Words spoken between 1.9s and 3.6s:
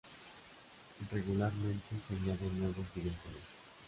se añaden nuevos videojuegos.